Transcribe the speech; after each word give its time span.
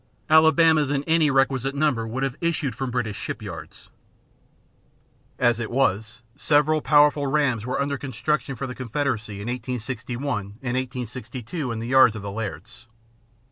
Alabamas 0.31 0.89
in 0.89 1.03
any 1.03 1.29
requisite 1.29 1.75
number 1.75 2.07
would 2.07 2.23
have 2.23 2.35
issued 2.41 2.73
from 2.73 2.89
British 2.89 3.17
shipyards. 3.17 3.91
As 5.37 5.59
it 5.59 5.69
was, 5.69 6.21
several 6.35 6.81
powerful 6.81 7.27
rams 7.27 7.67
were 7.67 7.79
under 7.79 7.99
construction 7.99 8.55
for 8.55 8.65
the 8.65 8.73
Confederacy 8.73 9.33
in 9.33 9.41
1861 9.45 10.45
and 10.63 10.75
1862 10.75 11.71
in 11.71 11.77
the 11.77 11.85
yards 11.87 12.15
of 12.15 12.23
the 12.23 12.31
Lairds. 12.31 12.87